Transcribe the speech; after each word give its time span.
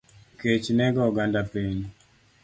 Kech 0.39 0.65
nego 0.77 0.99
oganda 1.09 1.41
piny 1.51 1.85